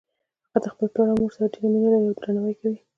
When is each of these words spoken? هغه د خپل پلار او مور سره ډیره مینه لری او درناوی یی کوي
هغه 0.49 0.59
د 0.63 0.65
خپل 0.73 0.87
پلار 0.93 1.07
او 1.11 1.17
مور 1.21 1.31
سره 1.35 1.51
ډیره 1.53 1.67
مینه 1.73 1.89
لری 1.91 2.07
او 2.09 2.17
درناوی 2.19 2.51
یی 2.53 2.57
کوي 2.59 2.77